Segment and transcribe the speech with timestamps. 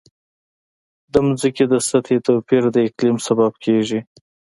[1.11, 3.99] د ځمکې د سطحې توپیر د اقلیم سبب کېږي.